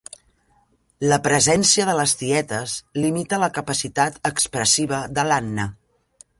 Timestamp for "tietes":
2.23-2.75